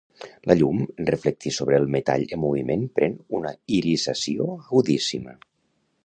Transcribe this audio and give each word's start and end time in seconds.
La 0.51 0.53
llum 0.59 0.77
en 1.01 1.07
reflectir 1.09 1.51
sobre 1.57 1.75
el 1.81 1.83
metall 1.95 2.23
en 2.37 2.41
moviment 2.45 2.87
pren 2.99 3.17
una 3.41 3.51
irisació 3.77 4.49
agudíssima 4.55 5.37